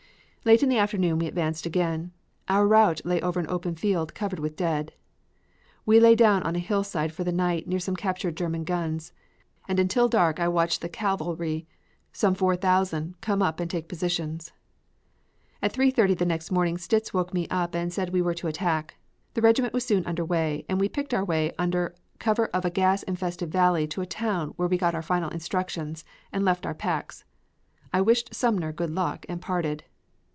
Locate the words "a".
6.55-6.59, 22.65-22.71, 24.01-24.07